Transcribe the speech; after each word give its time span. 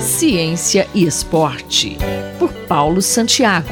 Ciência 0.00 0.88
e 0.94 1.04
Esporte, 1.04 1.96
por 2.38 2.52
Paulo 2.66 3.00
Santiago. 3.00 3.68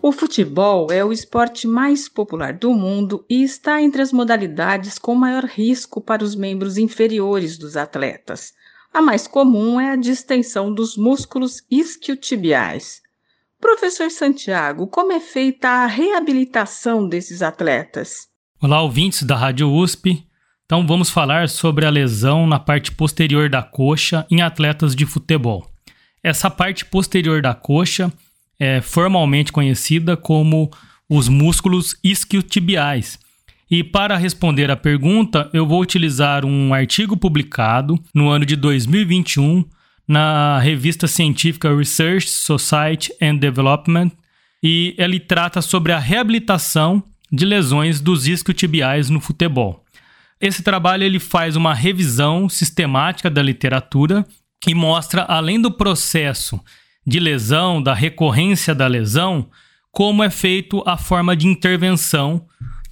O 0.00 0.10
futebol 0.10 0.90
é 0.90 1.04
o 1.04 1.12
esporte 1.12 1.66
mais 1.66 2.08
popular 2.08 2.52
do 2.52 2.72
mundo 2.72 3.24
e 3.30 3.42
está 3.42 3.80
entre 3.80 4.02
as 4.02 4.12
modalidades 4.12 4.98
com 4.98 5.14
maior 5.14 5.44
risco 5.44 6.00
para 6.00 6.24
os 6.24 6.34
membros 6.34 6.76
inferiores 6.76 7.56
dos 7.56 7.76
atletas. 7.76 8.52
A 8.92 9.00
mais 9.00 9.26
comum 9.26 9.80
é 9.80 9.90
a 9.90 9.96
distensão 9.96 10.74
dos 10.74 10.96
músculos 10.96 11.62
isquiotibiais. 11.70 13.00
Professor 13.60 14.10
Santiago, 14.10 14.86
como 14.88 15.12
é 15.12 15.20
feita 15.20 15.68
a 15.68 15.86
reabilitação 15.86 17.08
desses 17.08 17.42
atletas? 17.42 18.28
Olá, 18.60 18.82
ouvintes 18.82 19.22
da 19.22 19.36
Rádio 19.36 19.70
USP. 19.70 20.26
Então 20.72 20.86
vamos 20.86 21.10
falar 21.10 21.50
sobre 21.50 21.84
a 21.84 21.90
lesão 21.90 22.46
na 22.46 22.58
parte 22.58 22.90
posterior 22.92 23.50
da 23.50 23.62
coxa 23.62 24.26
em 24.30 24.40
atletas 24.40 24.96
de 24.96 25.04
futebol. 25.04 25.70
Essa 26.22 26.48
parte 26.48 26.86
posterior 26.86 27.42
da 27.42 27.52
coxa 27.52 28.10
é 28.58 28.80
formalmente 28.80 29.52
conhecida 29.52 30.16
como 30.16 30.70
os 31.10 31.28
músculos 31.28 31.94
isquiotibiais. 32.02 33.18
E 33.70 33.84
para 33.84 34.16
responder 34.16 34.70
à 34.70 34.74
pergunta, 34.74 35.50
eu 35.52 35.66
vou 35.66 35.78
utilizar 35.78 36.42
um 36.42 36.72
artigo 36.72 37.18
publicado 37.18 38.02
no 38.14 38.30
ano 38.30 38.46
de 38.46 38.56
2021 38.56 39.66
na 40.08 40.58
revista 40.58 41.06
científica 41.06 41.76
Research 41.76 42.30
Society 42.30 43.12
and 43.20 43.36
Development 43.36 44.10
e 44.62 44.94
ele 44.96 45.20
trata 45.20 45.60
sobre 45.60 45.92
a 45.92 45.98
reabilitação 45.98 47.02
de 47.30 47.44
lesões 47.44 48.00
dos 48.00 48.26
isquiotibiais 48.26 49.10
no 49.10 49.20
futebol. 49.20 49.81
Esse 50.42 50.60
trabalho 50.60 51.04
ele 51.04 51.20
faz 51.20 51.54
uma 51.54 51.72
revisão 51.72 52.48
sistemática 52.48 53.30
da 53.30 53.40
literatura 53.40 54.26
e 54.66 54.74
mostra, 54.74 55.22
além 55.22 55.60
do 55.60 55.70
processo 55.70 56.60
de 57.06 57.20
lesão, 57.20 57.80
da 57.80 57.94
recorrência 57.94 58.74
da 58.74 58.88
lesão, 58.88 59.48
como 59.92 60.24
é 60.24 60.30
feito 60.30 60.82
a 60.84 60.96
forma 60.96 61.36
de 61.36 61.46
intervenção 61.46 62.44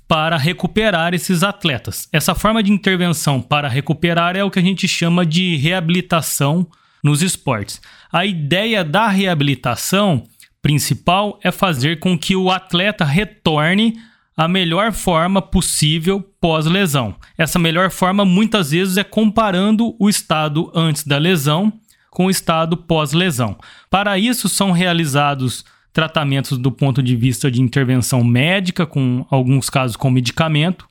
para 0.07 0.37
recuperar 0.37 1.13
esses 1.13 1.43
atletas. 1.43 2.09
Essa 2.13 2.37
forma 2.37 2.63
de 2.63 2.71
intervenção 2.71 3.43
para 3.43 3.69
recuperar 3.69 4.37
é 4.37 4.45
o 4.45 4.51
que 4.51 4.61
a 4.61 4.63
gente 4.63 4.87
chama 4.87 5.27
de 5.27 5.57
reabilitação 5.57 6.69
nos 7.03 7.21
esportes. 7.21 7.81
A 8.13 8.25
ideia 8.25 8.85
da 8.85 9.09
reabilitação 9.09 10.23
principal 10.63 11.39
é 11.43 11.51
fazer 11.51 11.99
com 11.99 12.17
que 12.17 12.37
o 12.37 12.49
atleta 12.49 13.05
retorne 13.05 13.99
à 14.41 14.49
melhor 14.49 14.91
forma 14.91 15.43
possível 15.43 16.27
pós-lesão. 16.41 17.15
Essa 17.37 17.59
melhor 17.59 17.91
forma 17.91 18.25
muitas 18.25 18.71
vezes 18.71 18.97
é 18.97 19.05
comparando 19.05 19.95
o 19.99 20.09
estado 20.09 20.73
antes 20.75 21.07
da 21.07 21.19
lesão 21.19 21.71
com 22.11 22.25
o 22.25 22.31
estado 22.31 22.75
pós-lesão. 22.75 23.59
Para 23.91 24.19
isso 24.19 24.49
são 24.49 24.73
realizados 24.73 25.63
tratamentos 25.93 26.57
do 26.57 26.73
ponto 26.73 27.03
de 27.03 27.15
vista 27.17 27.51
de 27.51 27.61
intervenção 27.61 28.25
médica, 28.25 28.87
com 28.87 29.27
alguns 29.29 29.69
casos 29.69 29.95
com 29.95 30.11
medicamento, 30.11 30.89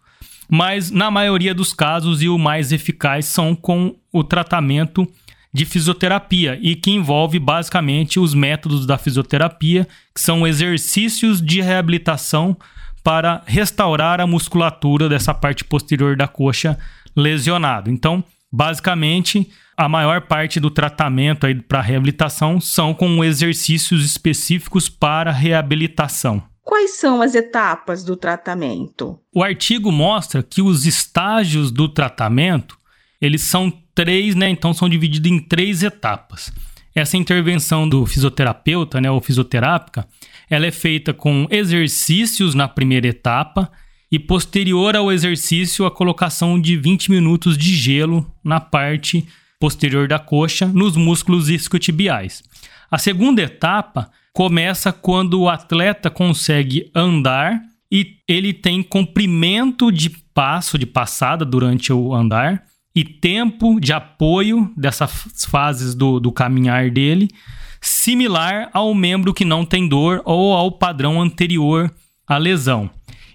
mas 0.48 0.92
na 0.92 1.10
maioria 1.10 1.56
dos 1.56 1.74
casos 1.74 2.22
e 2.22 2.30
o 2.30 2.38
mais 2.38 2.72
eficaz 2.72 3.26
são 3.26 3.56
com 3.56 3.96
o 4.14 4.24
tratamento 4.24 5.08
de 5.52 5.66
fisioterapia 5.66 6.60
e 6.62 6.76
que 6.76 6.92
envolve 6.92 7.40
basicamente 7.40 8.20
os 8.20 8.36
métodos 8.36 8.86
da 8.86 9.00
fisioterapia, 9.00 9.88
que 10.14 10.22
são 10.22 10.46
exercícios 10.46 11.42
de 11.42 11.62
reabilitação 11.62 12.56
para 13.04 13.42
restaurar 13.46 14.20
a 14.20 14.28
musculatura 14.28 15.08
dessa 15.08 15.34
parte 15.34 15.64
posterior 15.64 16.16
da 16.16 16.28
coxa 16.28 16.78
lesionado. 17.16 17.90
Então, 17.90 18.24
basicamente, 18.52 19.50
a 19.78 19.88
maior 19.88 20.22
parte 20.22 20.60
do 20.60 20.70
tratamento 20.70 21.46
aí 21.46 21.56
para 21.56 21.82
reabilitação 21.82 22.60
são 22.60 22.94
com 22.94 23.24
exercícios 23.24 24.06
específicos 24.06 24.90
para 24.90 25.32
reabilitação. 25.32 26.44
Quais 26.62 26.98
são 26.98 27.22
as 27.22 27.34
etapas 27.34 28.04
do 28.04 28.16
tratamento? 28.16 29.20
O 29.34 29.44
artigo 29.44 29.92
mostra 29.92 30.44
que 30.44 30.62
os 30.62 30.86
estágios 30.86 31.72
do 31.72 31.90
tratamento, 31.90 32.78
eles 33.20 33.42
são 33.42 33.72
três, 33.96 34.36
né? 34.36 34.50
Então 34.50 34.74
são 34.74 34.88
divididos 34.88 35.32
em 35.32 35.40
três 35.40 35.82
etapas. 35.82 36.52
Essa 36.94 37.18
intervenção 37.18 37.88
do 37.88 38.06
fisioterapeuta, 38.06 39.00
né, 39.00 39.10
ou 39.10 39.22
fisioterápica, 39.22 40.08
ela 40.50 40.66
é 40.66 40.72
feita 40.72 41.14
com 41.14 41.48
exercícios 41.50 42.56
na 42.56 42.68
primeira 42.68 43.08
etapa 43.08 43.72
e 44.12 44.18
posterior 44.18 44.96
ao 44.96 45.12
exercício 45.12 45.86
a 45.86 45.92
colocação 45.92 46.60
de 46.60 46.76
20 46.76 47.12
minutos 47.12 47.58
de 47.58 47.76
gelo 47.76 48.30
na 48.44 48.60
parte 48.60 49.28
posterior 49.60 50.08
da 50.08 50.18
coxa 50.18 50.66
nos 50.66 50.96
músculos 50.96 51.50
isquiotibiais. 51.50 52.44
A 52.90 52.98
segunda 52.98 53.42
etapa 53.42 54.10
começa 54.34 54.92
quando 54.92 55.40
o 55.40 55.50
atleta 55.50 56.10
consegue 56.10 56.90
andar 56.96 57.62
e 57.92 58.18
ele 58.28 58.54
tem 58.54 58.82
comprimento 58.82 59.92
de 59.92 60.10
passo, 60.10 60.78
de 60.78 60.86
passada 60.86 61.44
durante 61.44 61.92
o 61.92 62.14
andar, 62.14 62.64
e 63.00 63.04
tempo 63.06 63.80
de 63.80 63.94
apoio 63.94 64.70
dessas 64.76 65.46
fases 65.50 65.96
do, 65.96 66.20
do 66.20 66.34
caminhar 66.34 66.92
dele, 66.92 67.30
similar 67.80 68.70
ao 68.74 68.94
membro 68.94 69.34
que 69.34 69.46
não 69.46 69.64
tem 69.64 69.88
dor 69.88 70.22
ou 70.26 70.54
ao 70.54 70.70
padrão 70.70 71.22
anterior 71.22 71.90
à 72.28 72.38
lesão. 72.38 72.90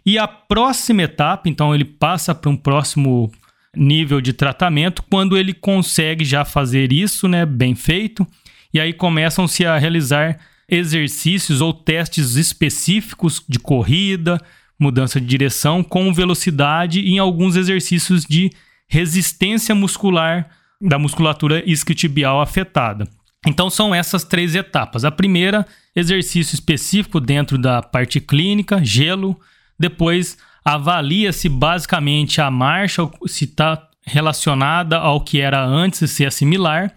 E 0.04 0.18
a 0.18 0.28
próxima 0.28 1.04
etapa, 1.04 1.48
então, 1.48 1.74
ele 1.74 1.86
passa 1.86 2.34
para 2.34 2.50
um 2.50 2.56
próximo 2.58 3.32
nível 3.74 4.20
de 4.20 4.34
tratamento 4.34 5.02
quando 5.10 5.34
ele 5.34 5.54
consegue 5.54 6.26
já 6.26 6.44
fazer 6.44 6.92
isso, 6.92 7.26
né, 7.26 7.46
bem 7.46 7.74
feito, 7.74 8.26
e 8.72 8.78
aí 8.78 8.92
começam-se 8.92 9.64
a 9.64 9.78
realizar 9.78 10.38
exercícios 10.68 11.62
ou 11.62 11.72
testes 11.72 12.36
específicos 12.36 13.42
de 13.48 13.58
corrida, 13.58 14.38
mudança 14.78 15.18
de 15.18 15.26
direção 15.26 15.82
com 15.82 16.12
velocidade 16.12 17.00
e 17.00 17.14
em 17.14 17.18
alguns 17.18 17.56
exercícios 17.56 18.26
de 18.26 18.52
resistência 18.88 19.74
muscular 19.74 20.48
da 20.80 20.98
musculatura 20.98 21.62
isquiotibial 21.68 22.40
afetada. 22.40 23.08
Então 23.46 23.68
são 23.68 23.94
essas 23.94 24.24
três 24.24 24.54
etapas. 24.54 25.04
A 25.04 25.10
primeira, 25.10 25.66
exercício 25.94 26.54
específico 26.54 27.20
dentro 27.20 27.58
da 27.58 27.82
parte 27.82 28.20
clínica, 28.20 28.82
gelo. 28.82 29.38
Depois 29.78 30.38
avalia-se 30.64 31.48
basicamente 31.48 32.40
a 32.40 32.50
marcha, 32.50 33.08
se 33.26 33.44
está 33.44 33.88
relacionada 34.06 34.98
ao 34.98 35.20
que 35.20 35.40
era 35.40 35.62
antes, 35.62 36.10
se 36.10 36.24
é 36.24 36.30
similar. 36.30 36.92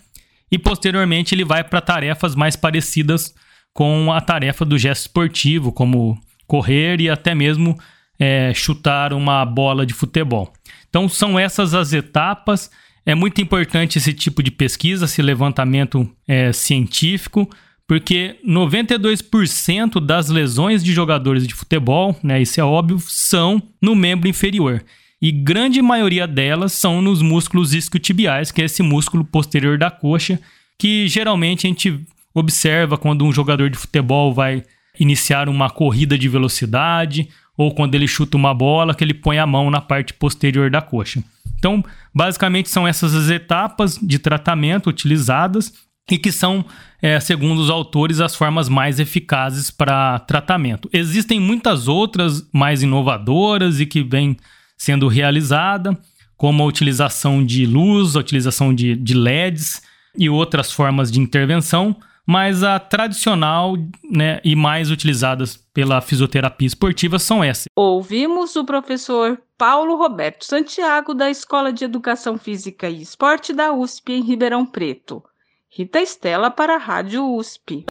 E 0.49 0.57
posteriormente 0.57 1.35
ele 1.35 1.43
vai 1.43 1.63
para 1.63 1.81
tarefas 1.81 2.33
mais 2.33 2.55
parecidas 2.55 3.33
com 3.73 4.11
a 4.11 4.21
tarefa 4.21 4.63
do 4.63 4.77
gesto 4.77 5.01
esportivo, 5.01 5.71
como 5.71 6.17
correr 6.47 7.01
e 7.01 7.09
até 7.09 7.35
mesmo 7.35 7.77
é, 8.19 8.53
chutar 8.53 9.13
uma 9.13 9.45
bola 9.45 9.85
de 9.85 9.93
futebol. 9.93 10.51
Então, 10.89 11.07
são 11.07 11.37
essas 11.37 11.73
as 11.73 11.93
etapas. 11.93 12.71
É 13.05 13.15
muito 13.15 13.41
importante 13.41 13.97
esse 13.97 14.13
tipo 14.13 14.41
de 14.41 14.51
pesquisa, 14.51 15.05
esse 15.05 15.21
levantamento 15.21 16.09
é, 16.27 16.51
científico, 16.51 17.49
porque 17.87 18.35
92% 18.45 20.05
das 20.05 20.29
lesões 20.29 20.83
de 20.83 20.91
jogadores 20.91 21.47
de 21.47 21.53
futebol, 21.53 22.15
né, 22.21 22.41
isso 22.41 22.59
é 22.59 22.63
óbvio, 22.63 22.99
são 22.99 23.61
no 23.81 23.95
membro 23.95 24.27
inferior. 24.27 24.83
E 25.21 25.31
grande 25.31 25.81
maioria 25.81 26.27
delas 26.27 26.73
são 26.73 27.01
nos 27.01 27.21
músculos 27.21 27.73
isquiotibiais, 27.73 28.51
que 28.51 28.61
é 28.61 28.65
esse 28.65 28.83
músculo 28.83 29.23
posterior 29.23 29.77
da 29.77 29.89
coxa, 29.89 30.39
que 30.77 31.07
geralmente 31.07 31.65
a 31.65 31.69
gente 31.69 31.99
observa 32.33 32.97
quando 32.97 33.25
um 33.25 33.31
jogador 33.31 33.69
de 33.69 33.77
futebol 33.77 34.33
vai 34.33 34.63
iniciar 34.99 35.49
uma 35.49 35.69
corrida 35.69 36.17
de 36.17 36.27
velocidade 36.27 37.29
ou 37.57 37.73
quando 37.73 37.95
ele 37.95 38.07
chuta 38.07 38.37
uma 38.37 38.53
bola, 38.53 38.93
que 38.93 39.03
ele 39.03 39.15
põe 39.15 39.39
a 39.39 39.47
mão 39.47 39.71
na 39.71 39.81
parte 39.81 40.13
posterior 40.13 40.69
da 40.69 40.81
coxa. 40.81 41.23
Então, 41.57 41.83
basicamente, 42.13 42.69
são 42.69 42.87
essas 42.87 43.15
as 43.15 43.29
etapas 43.29 43.97
de 43.97 44.19
tratamento 44.19 44.89
utilizadas 44.89 45.73
e 46.09 46.17
que 46.17 46.31
são, 46.31 46.63
é, 47.01 47.19
segundo 47.19 47.59
os 47.59 47.69
autores, 47.69 48.21
as 48.21 48.35
formas 48.35 48.69
mais 48.69 48.99
eficazes 48.99 49.71
para 49.71 50.19
tratamento. 50.19 50.87
Existem 50.93 51.39
muitas 51.39 51.87
outras 51.87 52.47
mais 52.53 52.83
inovadoras 52.83 53.79
e 53.79 53.85
que 53.85 54.03
vêm 54.03 54.37
sendo 54.77 55.07
realizada, 55.07 55.97
como 56.37 56.61
a 56.61 56.65
utilização 56.65 57.43
de 57.43 57.65
luz, 57.65 58.15
a 58.15 58.19
utilização 58.19 58.73
de, 58.73 58.95
de 58.95 59.15
LEDs 59.15 59.81
e 60.15 60.29
outras 60.29 60.71
formas 60.71 61.11
de 61.11 61.19
intervenção, 61.19 61.95
mas 62.27 62.61
a 62.61 62.77
tradicional 62.77 63.77
né, 64.03 64.41
e 64.43 64.53
mais 64.53 64.91
utilizadas 64.91 65.55
pela 65.73 66.01
fisioterapia 66.01 66.67
esportiva 66.67 67.17
são 67.17 67.41
essas. 67.41 67.67
Ouvimos 67.73 68.57
o 68.57 68.65
professor 68.65 69.39
Paulo 69.57 69.95
Roberto 69.95 70.43
Santiago, 70.43 71.13
da 71.13 71.29
Escola 71.29 71.71
de 71.71 71.85
Educação 71.85 72.37
Física 72.37 72.89
e 72.89 73.01
Esporte 73.01 73.53
da 73.53 73.71
USP, 73.71 74.11
em 74.11 74.21
Ribeirão 74.21 74.65
Preto. 74.65 75.23
Rita 75.69 76.01
Estela 76.01 76.51
para 76.51 76.75
a 76.75 76.79
Rádio 76.79 77.25
USP. 77.25 77.85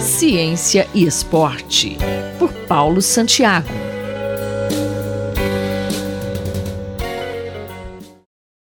Ciência 0.00 0.88
e 0.92 1.04
Esporte, 1.04 1.96
por 2.38 2.52
Paulo 2.66 3.00
Santiago. 3.00 3.89